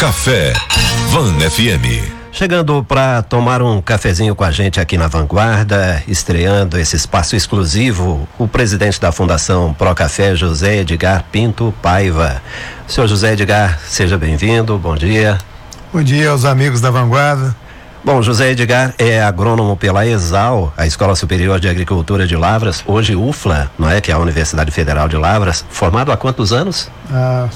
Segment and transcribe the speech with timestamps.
[0.00, 0.54] Café
[1.10, 2.10] Van FM.
[2.32, 8.26] Chegando para tomar um cafezinho com a gente aqui na Vanguarda, estreando esse espaço exclusivo,
[8.38, 12.40] o presidente da Fundação Pro Café, José Edgar Pinto Paiva.
[12.88, 15.36] Senhor José Edgar, seja bem-vindo, bom dia.
[15.92, 17.54] Bom dia aos amigos da Vanguarda.
[18.02, 23.14] Bom, José Edgar é agrônomo pela ESAL, a Escola Superior de Agricultura de Lavras, hoje
[23.14, 24.00] UFLA, não é?
[24.00, 25.62] Que é a Universidade Federal de Lavras.
[25.68, 26.90] Formado há quantos anos?
[27.12, 27.46] Ah,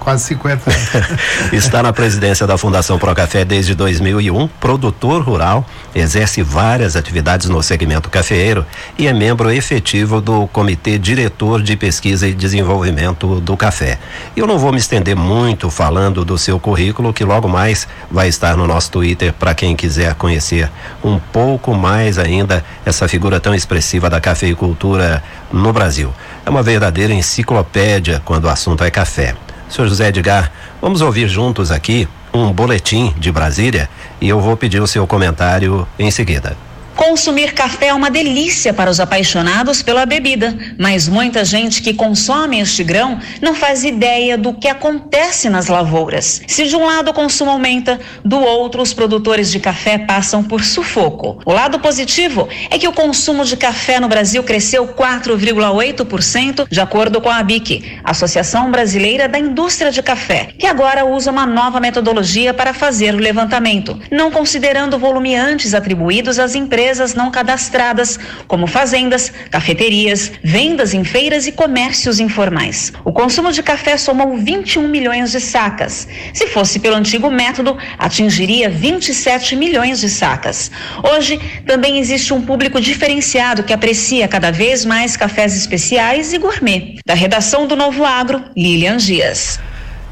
[0.00, 1.52] quase 50 anos.
[1.52, 8.08] Está na presidência da Fundação Procafé desde 2001, produtor rural, exerce várias atividades no segmento
[8.08, 8.66] cafeeiro
[8.98, 13.98] e é membro efetivo do Comitê Diretor de Pesquisa e Desenvolvimento do Café.
[14.34, 18.56] Eu não vou me estender muito falando do seu currículo, que logo mais vai estar
[18.56, 20.70] no nosso Twitter para quem quiser conhecer
[21.04, 25.22] um pouco mais ainda essa figura tão expressiva da cafeicultura
[25.52, 26.12] no Brasil.
[26.46, 29.36] É uma verdadeira enciclopédia quando o assunto é café.
[29.70, 30.50] Senhor José Edgar,
[30.82, 33.88] vamos ouvir juntos aqui um boletim de Brasília
[34.20, 36.56] e eu vou pedir o seu comentário em seguida.
[37.00, 42.60] Consumir café é uma delícia para os apaixonados pela bebida, mas muita gente que consome
[42.60, 46.42] este grão não faz ideia do que acontece nas lavouras.
[46.46, 50.62] Se de um lado o consumo aumenta, do outro os produtores de café passam por
[50.62, 51.40] sufoco.
[51.46, 57.18] O lado positivo é que o consumo de café no Brasil cresceu 4,8%, de acordo
[57.22, 62.52] com a ABIC, Associação Brasileira da Indústria de Café, que agora usa uma nova metodologia
[62.52, 68.18] para fazer o levantamento, não considerando o volume antes atribuídos às empresas empresas não cadastradas,
[68.48, 72.92] como fazendas, cafeterias, vendas em feiras e comércios informais.
[73.04, 76.08] O consumo de café somou 21 milhões de sacas.
[76.34, 80.68] Se fosse pelo antigo método, atingiria 27 milhões de sacas.
[81.04, 86.96] Hoje, também existe um público diferenciado que aprecia cada vez mais cafés especiais e gourmet.
[87.06, 89.60] Da redação do Novo Agro, Lilian Dias.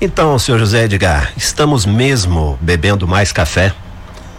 [0.00, 3.74] Então, senhor José Edgar, estamos mesmo bebendo mais café?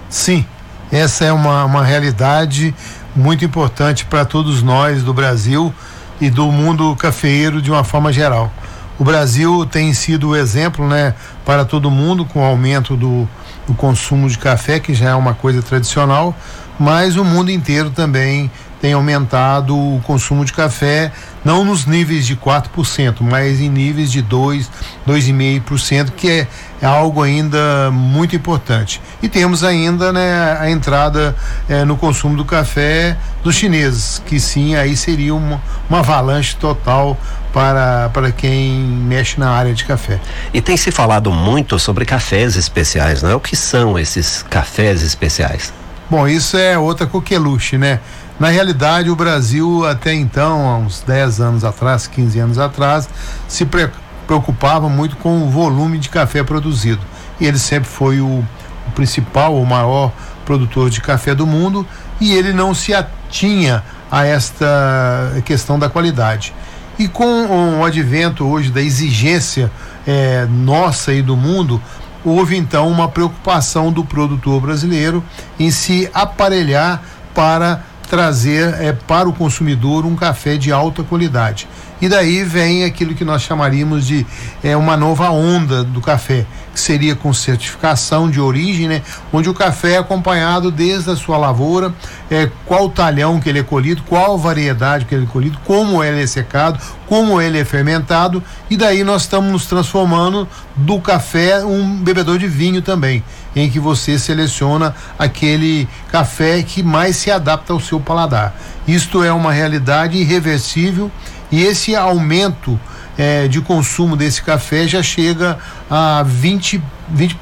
[0.10, 0.46] Sim,
[0.92, 2.74] essa é uma, uma realidade
[3.16, 5.74] muito importante para todos nós do Brasil
[6.20, 8.52] e do mundo cafeeiro de uma forma geral.
[8.98, 11.14] O Brasil tem sido o exemplo né,
[11.46, 13.28] para todo mundo com o aumento do,
[13.66, 16.36] do consumo de café, que já é uma coisa tradicional,
[16.78, 18.52] mas o mundo inteiro também
[18.82, 21.12] tem aumentado o consumo de café,
[21.44, 24.70] não nos níveis de 4%, mas em níveis de 2,
[25.10, 26.48] 2,5%, que é,
[26.82, 29.02] é, algo ainda muito importante.
[29.22, 31.36] E temos ainda né, a entrada
[31.68, 35.60] é, no consumo do café dos chineses, que sim, aí seria uma,
[35.90, 37.18] uma avalanche total
[37.52, 40.20] para, para quem mexe na área de café.
[40.54, 43.36] E tem se falado muito sobre cafés especiais, não é?
[43.36, 45.74] O que são esses cafés especiais?
[46.10, 48.00] Bom, isso é outra coqueluche, né?
[48.40, 53.10] Na realidade, o Brasil, até então, há uns 10 anos atrás, 15 anos atrás,
[53.48, 53.90] se pre
[54.30, 57.02] preocupava muito com o volume de café produzido.
[57.40, 58.46] E ele sempre foi o,
[58.88, 60.12] o principal, o maior
[60.46, 61.84] produtor de café do mundo,
[62.22, 66.54] e ele não se atinha a esta questão da qualidade.
[67.00, 69.72] E com o advento hoje da exigência
[70.06, 71.82] é, nossa e do mundo,
[72.24, 75.24] houve então uma preocupação do produtor brasileiro
[75.60, 77.02] em se aparelhar
[77.34, 81.68] para trazer é, para o consumidor um café de alta qualidade.
[82.02, 84.26] E daí vem aquilo que nós chamaríamos de
[84.64, 89.02] é, uma nova onda do café, que seria com certificação de origem, né?
[89.34, 91.94] onde o café é acompanhado desde a sua lavoura,
[92.32, 96.24] é, qual talhão que ele é colhido, qual variedade que ele é colhido, como ele
[96.24, 101.98] é secado, como ele é fermentado, e daí nós estamos nos transformando do café um
[101.98, 103.24] bebedor de vinho também,
[103.56, 108.56] em que você seleciona aquele café que mais se adapta ao seu paladar.
[108.88, 111.12] Isto é uma realidade irreversível
[111.52, 112.80] e esse aumento
[113.18, 115.58] é, de consumo desse café já chega
[115.90, 117.38] a 20%, 20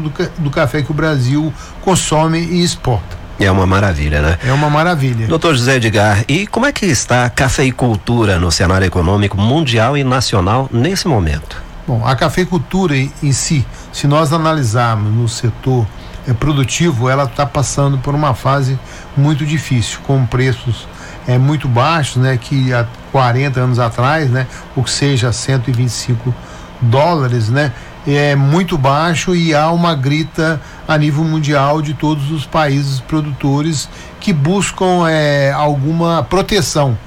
[0.00, 3.20] do, do café que o Brasil consome e exporta.
[3.38, 4.38] É uma maravilha, né?
[4.44, 5.26] É uma maravilha.
[5.26, 10.04] Doutor José Edgar, e como é que está a cafeicultura no cenário econômico mundial e
[10.04, 11.62] nacional nesse momento?
[11.86, 15.86] Bom, a cafeicultura em, em si, se nós analisarmos no setor
[16.28, 18.78] é, produtivo, ela está passando por uma fase
[19.16, 20.86] muito difícil, com preços
[21.30, 26.34] é, muito baixos, né, que há 40 anos atrás, né, o que seja 125
[26.80, 27.72] dólares, né,
[28.04, 33.88] é muito baixo e há uma grita a nível mundial de todos os países produtores
[34.18, 36.98] que buscam é, alguma proteção.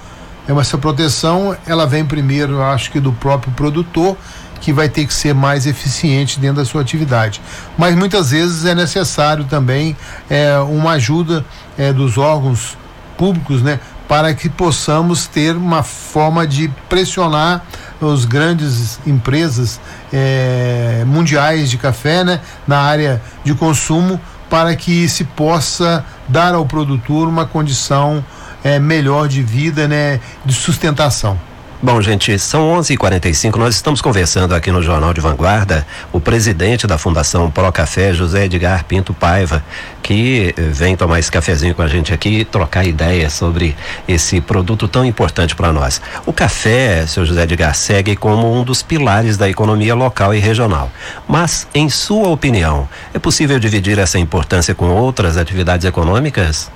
[0.47, 4.15] Essa proteção ela vem primeiro, acho que do próprio produtor
[4.61, 7.41] que vai ter que ser mais eficiente dentro da sua atividade.
[7.77, 9.97] Mas muitas vezes é necessário também
[10.29, 11.43] é, uma ajuda
[11.77, 12.77] é, dos órgãos
[13.17, 17.63] públicos, né, para que possamos ter uma forma de pressionar
[18.01, 19.79] os grandes empresas
[20.11, 24.19] é, mundiais de café, né, na área de consumo,
[24.50, 28.23] para que se possa dar ao produtor uma condição
[28.63, 31.39] é, melhor de vida, né, de sustentação.
[31.85, 33.59] Bom, gente, são 11:45.
[33.59, 38.45] Nós estamos conversando aqui no Jornal de Vanguarda o presidente da Fundação Pro Café, José
[38.45, 39.62] Edgar Pinto Paiva,
[40.01, 43.75] que vem tomar esse cafezinho com a gente aqui e trocar ideias sobre
[44.07, 46.01] esse produto tão importante para nós.
[46.25, 50.89] O café, seu José Edgar, segue como um dos pilares da economia local e regional.
[51.27, 56.71] Mas, em sua opinião, é possível dividir essa importância com outras atividades econômicas?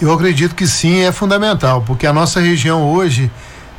[0.00, 3.30] Eu acredito que sim, é fundamental, porque a nossa região hoje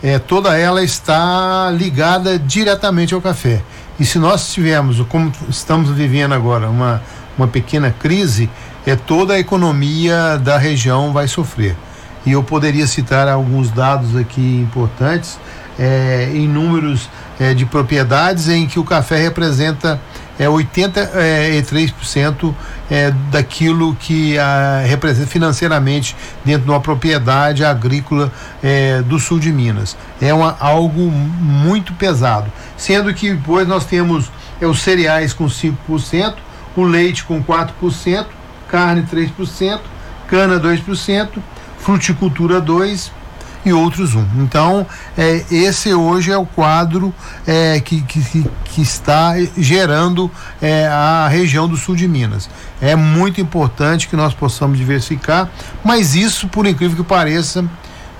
[0.01, 3.61] é, toda ela está ligada diretamente ao café.
[3.99, 7.01] E se nós tivermos, como estamos vivendo agora, uma,
[7.37, 8.49] uma pequena crise,
[8.85, 11.75] é toda a economia da região vai sofrer.
[12.25, 15.39] E eu poderia citar alguns dados aqui importantes,
[15.77, 19.99] é, em números é, de propriedades em que o café representa
[20.39, 22.55] é 83%
[22.89, 28.31] é, daquilo que a, representa financeiramente dentro de uma propriedade agrícola
[28.63, 29.97] é, do sul de Minas.
[30.21, 32.49] É uma, algo muito pesado.
[32.77, 34.31] Sendo que depois nós temos
[34.61, 36.35] é, os cereais com 5%,
[36.73, 38.25] o leite com 4%,
[38.69, 39.81] carne 3%,
[40.27, 41.27] cana 2%,
[41.79, 43.11] fruticultura 2%,
[43.65, 44.25] e outros um.
[44.37, 44.85] Então,
[45.17, 47.13] é, esse hoje é o quadro
[47.45, 50.31] é, que, que, que, está gerando
[50.61, 52.49] é, a região do sul de Minas.
[52.81, 55.49] É muito importante que nós possamos diversificar,
[55.83, 57.65] mas isso, por incrível que pareça,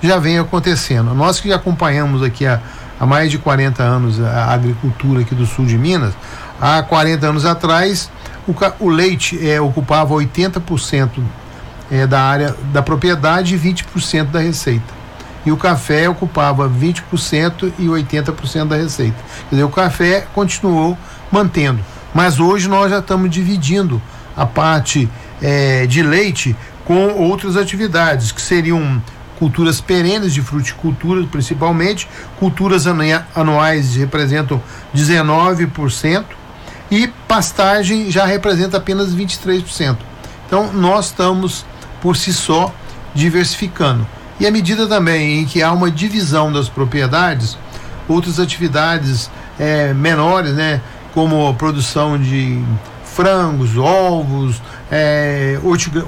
[0.02, 1.14] já vem acontecendo.
[1.14, 2.60] Nós que acompanhamos aqui há,
[2.98, 6.14] há mais de 40 anos a agricultura aqui do sul de Minas,
[6.60, 8.10] há 40 anos atrás,
[8.46, 8.54] o,
[8.84, 11.08] o leite é, ocupava 80%
[11.90, 15.00] é, da área da propriedade e 20% da receita
[15.44, 19.16] e o café ocupava 20% e 80% da receita.
[19.48, 20.96] Quer dizer, o café continuou
[21.30, 21.80] mantendo,
[22.12, 24.00] mas hoje nós já estamos dividindo
[24.36, 25.08] a parte
[25.40, 29.02] é, de leite com outras atividades, que seriam
[29.38, 32.06] culturas perenes de fruticultura, principalmente,
[32.38, 34.60] culturas anuais representam
[34.94, 36.24] 19%
[36.90, 39.96] e pastagem já representa apenas 23%.
[40.46, 41.64] Então, nós estamos
[42.00, 42.72] por si só
[43.14, 44.06] diversificando.
[44.38, 47.58] E à medida também em que há uma divisão das propriedades,
[48.08, 50.80] outras atividades é, menores, né,
[51.12, 52.62] como a produção de
[53.04, 55.58] frangos, ovos, é,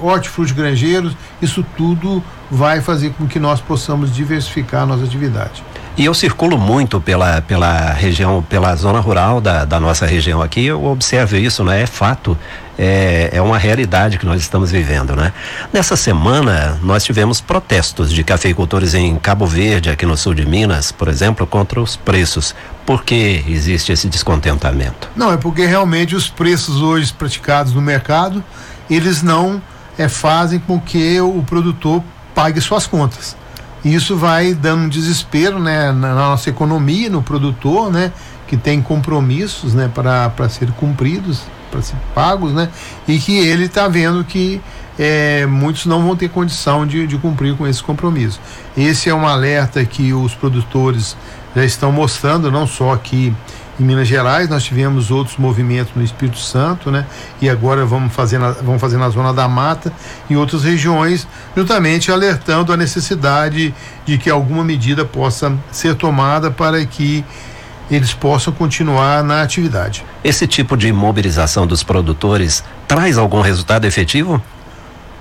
[0.01, 5.63] hortifruti granjeiros, isso tudo vai fazer com que nós possamos diversificar a nossa atividade.
[5.95, 10.65] E eu circulo muito pela, pela região, pela zona rural da, da nossa região aqui,
[10.65, 11.83] eu observo isso, né?
[11.83, 12.35] É fato,
[12.79, 15.31] é, é uma realidade que nós estamos vivendo, né?
[15.71, 20.91] Nessa semana, nós tivemos protestos de cafeicultores em Cabo Verde, aqui no sul de Minas,
[20.91, 22.55] por exemplo, contra os preços.
[22.87, 25.07] Por que existe esse descontentamento?
[25.15, 28.43] Não, é porque realmente os preços hoje praticados no mercado,
[28.89, 29.61] eles não
[29.95, 32.03] é, fazem com que o produtor
[32.33, 33.42] pague suas contas.
[33.83, 38.11] Isso vai dando um desespero né, na nossa economia, no produtor, né,
[38.47, 42.69] que tem compromissos né, para ser cumpridos, para ser pagos, né,
[43.07, 44.61] e que ele está vendo que
[44.97, 48.39] é, muitos não vão ter condição de, de cumprir com esse compromisso.
[48.77, 51.17] Esse é um alerta que os produtores
[51.55, 53.35] já estão mostrando, não só aqui
[53.79, 57.05] em Minas Gerais, nós tivemos outros movimentos no Espírito Santo, né?
[57.41, 59.91] E agora vamos fazer na, vamos fazer na Zona da Mata
[60.29, 63.73] e outras regiões, justamente alertando a necessidade
[64.05, 67.25] de que alguma medida possa ser tomada para que
[67.89, 70.05] eles possam continuar na atividade.
[70.23, 74.41] Esse tipo de mobilização dos produtores traz algum resultado efetivo?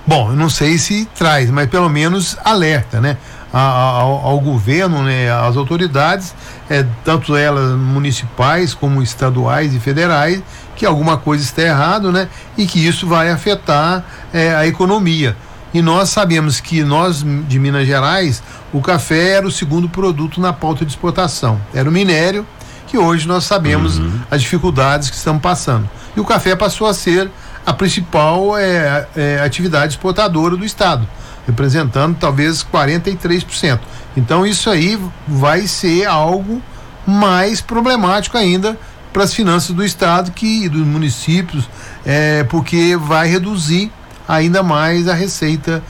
[0.07, 3.17] Bom, eu não sei se traz, mas pelo menos alerta, né?
[3.53, 6.35] ao, ao, governo, né, às autoridades,
[6.71, 10.43] é, tanto elas municipais como estaduais e federais,
[10.75, 15.37] que alguma coisa está errado, né, e que isso vai afetar é, a economia.
[15.75, 18.43] E nós sabemos que nós de Minas Gerais,
[18.73, 21.61] o café era o segundo produto na pauta de exportação.
[21.73, 22.47] Era o minério,
[22.87, 24.21] que hoje nós sabemos uhum.
[24.31, 25.89] as dificuldades que estamos passando.
[26.15, 27.31] E o café passou a ser
[27.65, 31.07] a principal é, é, atividade exportadora do Estado
[31.47, 33.81] representando talvez 43%.
[34.17, 36.63] Então isso aí vai ser algo
[37.07, 38.79] mais problemático ainda
[39.13, 41.69] para as finanças do estado que e dos municípios,
[42.07, 43.91] é, porque vai reduzir
[44.27, 45.83] ainda mais a receita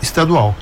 [0.00, 0.54] estadual.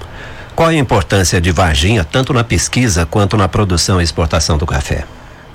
[0.57, 5.05] Qual a importância de Varginha tanto na pesquisa quanto na produção e exportação do café?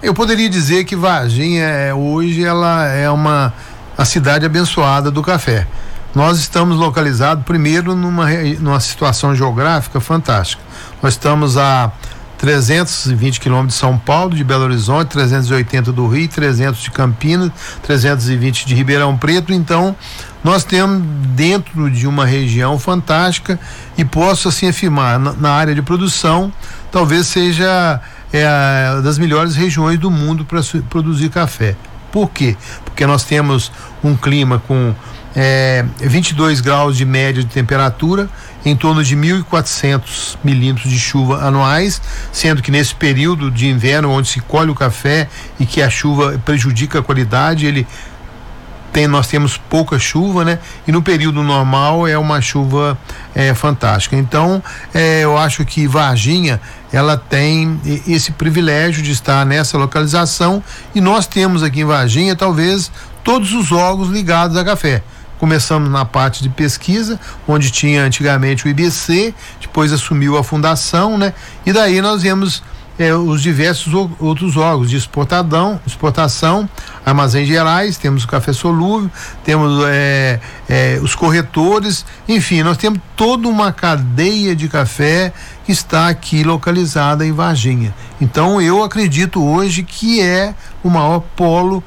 [0.02, 3.54] Eu poderia dizer que Varginha é, hoje ela é uma
[3.98, 5.68] a cidade abençoada do café.
[6.14, 10.62] Nós estamos localizados primeiro numa, numa situação geográfica fantástica.
[11.02, 11.92] Nós estamos a
[12.38, 17.52] 320 quilômetros de São Paulo, de Belo Horizonte, 380 do Rio, 300 de Campinas,
[17.84, 19.54] 320 de Ribeirão Preto.
[19.54, 19.96] Então,
[20.44, 23.60] nós temos dentro de uma região fantástica
[23.98, 26.52] e posso assim afirmar, na, na área de produção,
[26.92, 28.00] talvez seja
[28.32, 31.76] é, das melhores regiões do mundo para produzir café.
[32.16, 32.56] Por quê?
[32.86, 33.70] Porque nós temos
[34.02, 34.96] um clima com
[35.36, 38.30] é, 22 graus de média de temperatura,
[38.64, 44.30] em torno de 1.400 milímetros de chuva anuais, sendo que nesse período de inverno, onde
[44.30, 45.28] se colhe o café
[45.60, 47.86] e que a chuva prejudica a qualidade, ele
[48.96, 50.58] tem, nós temos pouca chuva, né?
[50.88, 52.98] E no período normal é uma chuva
[53.36, 54.16] é, fantástica.
[54.16, 56.62] Então, é, eu acho que Varginha
[56.94, 60.64] ela tem esse privilégio de estar nessa localização
[60.96, 62.90] e nós temos aqui em Varginha talvez
[63.22, 65.04] todos os órgãos ligados a café.
[65.38, 71.34] Começamos na parte de pesquisa, onde tinha antigamente o IBC, depois assumiu a fundação, né?
[71.66, 72.64] E daí nós viemos
[72.98, 76.70] é, os diversos outros órgãos de exportadão, exportação,
[77.06, 79.10] armazéns gerais, temos o café solúvel,
[79.44, 85.34] temos é, é, os corretores, enfim, nós temos toda uma cadeia de café
[85.66, 87.94] que está aqui localizada em Varginha.
[88.22, 91.84] Então eu acredito hoje que é o maior polo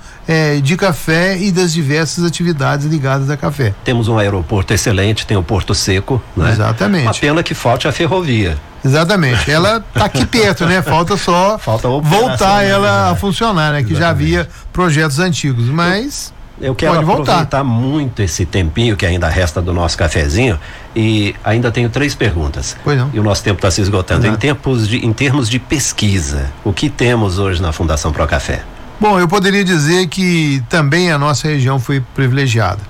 [0.62, 3.72] de café e das diversas atividades ligadas a café.
[3.82, 6.50] Temos um aeroporto excelente, tem o Porto Seco, né?
[6.52, 7.04] Exatamente.
[7.04, 8.58] Uma pena que falte a ferrovia.
[8.84, 9.50] Exatamente.
[9.50, 10.80] Ela está aqui perto, né?
[10.82, 13.82] Falta só Falta voltar ela a funcionar, né?
[13.82, 14.00] Que Exatamente.
[14.00, 17.64] já havia projetos antigos, mas eu quero Pode aproveitar voltar.
[17.64, 20.58] muito esse tempinho que ainda resta do nosso cafezinho
[20.94, 22.76] e ainda tenho três perguntas.
[22.82, 23.10] Pois não.
[23.12, 24.26] E o nosso tempo está se esgotando.
[24.26, 28.62] Em, tempos de, em termos de pesquisa, o que temos hoje na Fundação Pro Café?
[29.00, 32.80] Bom, eu poderia dizer que também a nossa região foi privilegiada.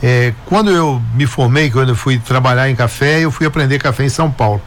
[0.00, 4.04] É, quando eu me formei, quando eu fui trabalhar em café, eu fui aprender café
[4.04, 4.62] em São Paulo,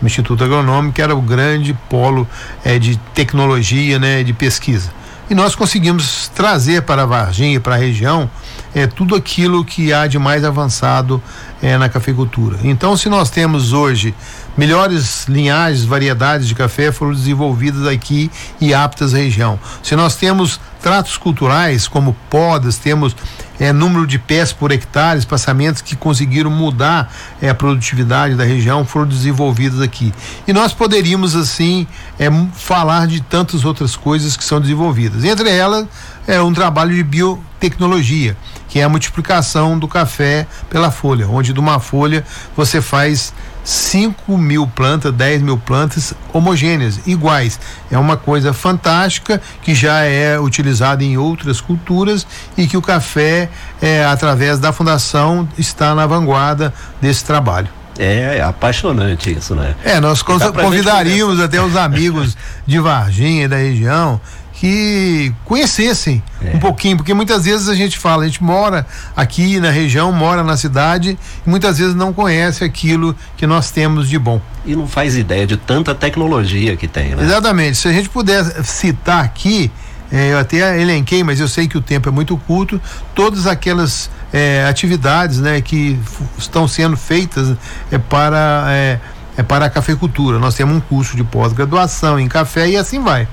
[0.00, 2.28] no Instituto Agronômico, que era o grande polo
[2.64, 4.90] é, de tecnologia, né, de pesquisa
[5.28, 8.30] e nós conseguimos trazer para a Varginha e para a região
[8.74, 11.22] é, tudo aquilo que há de mais avançado
[11.62, 12.58] é, na cafeicultura.
[12.62, 14.14] Então, se nós temos hoje
[14.56, 19.58] melhores linhagens, variedades de café foram desenvolvidas aqui e aptas à região.
[19.82, 23.16] Se nós temos tratos culturais como podas, temos
[23.58, 28.84] é, número de pés por hectare, espaçamentos que conseguiram mudar é, a produtividade da região
[28.84, 30.12] foram desenvolvidos aqui.
[30.46, 31.86] E nós poderíamos, assim,
[32.18, 35.24] é, falar de tantas outras coisas que são desenvolvidas.
[35.24, 35.86] Entre elas,
[36.26, 38.36] é um trabalho de biotecnologia,
[38.68, 42.24] que é a multiplicação do café pela folha, onde de uma folha
[42.56, 43.32] você faz
[43.64, 47.58] 5 mil plantas, 10 mil plantas homogêneas, iguais.
[47.90, 53.48] É uma coisa fantástica que já é utilizada em outras culturas e que o café,
[53.80, 57.68] é, através da fundação, está na vanguarda desse trabalho.
[57.98, 59.74] É, é apaixonante isso, né?
[59.84, 64.20] É, nós convidaríamos até os amigos de Varginha e da região
[64.64, 66.56] que conhecessem é.
[66.56, 70.42] um pouquinho, porque muitas vezes a gente fala, a gente mora aqui na região, mora
[70.42, 74.40] na cidade e muitas vezes não conhece aquilo que nós temos de bom.
[74.64, 77.24] E não faz ideia de tanta tecnologia que tem, né?
[77.24, 77.76] Exatamente.
[77.76, 79.70] Se a gente puder citar aqui,
[80.10, 82.80] é, eu até elenquei, mas eu sei que o tempo é muito curto,
[83.14, 86.00] todas aquelas é, atividades né, que
[86.38, 87.54] estão sendo feitas
[87.92, 88.98] é, para, é,
[89.36, 90.38] é para a cafeicultura.
[90.38, 93.28] Nós temos um curso de pós-graduação em café e assim vai.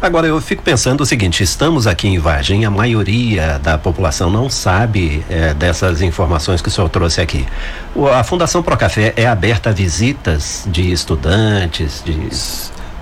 [0.00, 4.48] Agora eu fico pensando o seguinte: estamos aqui em Varginha, a maioria da população não
[4.50, 7.46] sabe é, dessas informações que o senhor trouxe aqui.
[7.94, 12.12] O, a Fundação Procafé é aberta a visitas de estudantes, de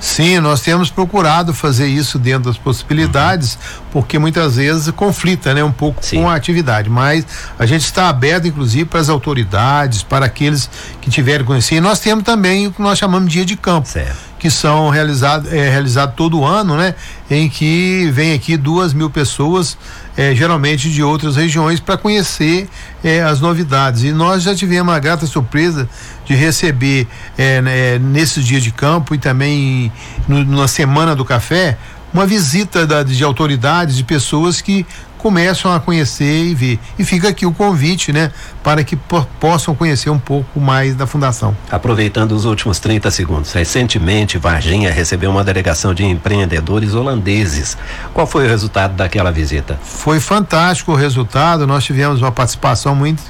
[0.04, 3.84] Sim, nós temos procurado fazer isso dentro das possibilidades, uhum.
[3.90, 6.18] porque muitas vezes conflita, né, um pouco Sim.
[6.18, 6.90] com a atividade.
[6.90, 7.26] Mas
[7.58, 10.68] a gente está aberto, inclusive, para as autoridades, para aqueles
[11.00, 11.76] que tiverem conhecer.
[11.76, 13.88] E nós temos também o que nós chamamos de dia de campo.
[13.88, 16.94] Certo que são realizados é, realizado todo ano, né?
[17.30, 19.74] Em que vem aqui duas mil pessoas,
[20.16, 22.68] é, geralmente de outras regiões, para conhecer
[23.02, 24.04] é, as novidades.
[24.04, 25.88] E nós já tivemos a grata surpresa
[26.24, 27.06] de receber
[27.36, 29.92] é, né, nesses dias de campo e também
[30.28, 31.76] no, na semana do café
[32.12, 34.86] uma visita da, de autoridades, de pessoas que
[35.24, 36.78] começam a conhecer e ver.
[36.98, 38.30] E fica aqui o convite, né,
[38.62, 38.94] para que
[39.40, 41.56] possam conhecer um pouco mais da fundação.
[41.70, 47.74] Aproveitando os últimos 30 segundos, recentemente Varginha recebeu uma delegação de empreendedores holandeses.
[48.12, 49.80] Qual foi o resultado daquela visita?
[49.82, 51.66] Foi fantástico o resultado.
[51.66, 53.22] Nós tivemos uma participação muito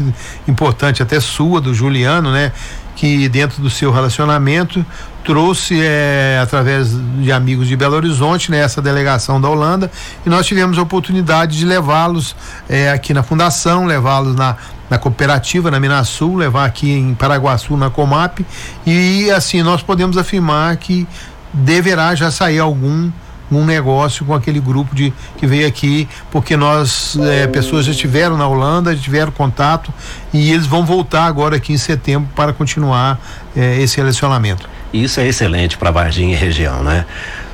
[0.48, 2.50] importante, até sua, do Juliano, né?
[2.96, 4.84] Que dentro do seu relacionamento
[5.24, 9.90] trouxe é, através de amigos de Belo Horizonte né, delegação da Holanda
[10.24, 12.36] e nós tivemos a oportunidade de levá-los
[12.68, 14.56] é, aqui na fundação, levá-los na,
[14.90, 18.44] na cooperativa na Minasul, levar aqui em Paraguaçu na Comap
[18.86, 21.08] e assim nós podemos afirmar que
[21.52, 23.10] deverá já sair algum
[23.58, 28.36] um negócio com aquele grupo de que veio aqui, porque nós é, pessoas já estiveram
[28.36, 29.92] na Holanda, já tiveram contato
[30.32, 33.20] e eles vão voltar agora aqui em setembro para continuar
[33.56, 34.68] é, esse relacionamento.
[34.92, 37.04] Isso é excelente para Varginha e região, né?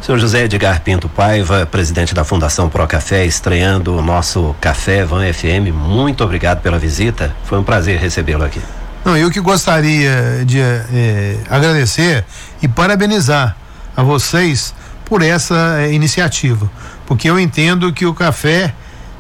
[0.03, 5.23] Senhor José Edgar Pinto Paiva, presidente da Fundação Pro Café, estreando o nosso Café Van
[5.33, 7.35] FM, muito obrigado pela visita.
[7.45, 8.61] Foi um prazer recebê-lo aqui.
[9.05, 12.25] Não, eu que gostaria de é, agradecer
[12.61, 13.57] e parabenizar
[13.97, 14.75] a vocês
[15.11, 16.71] por essa é, iniciativa,
[17.05, 18.73] porque eu entendo que o café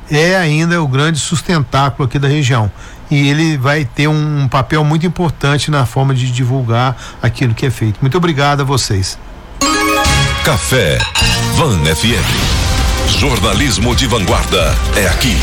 [0.08, 2.70] é ainda o grande sustentáculo aqui da região
[3.10, 7.66] e ele vai ter um, um papel muito importante na forma de divulgar aquilo que
[7.66, 7.98] é feito.
[8.00, 9.18] Muito obrigado a vocês.
[10.44, 10.98] Café
[11.56, 13.18] Van FM.
[13.18, 15.36] Jornalismo de vanguarda é aqui.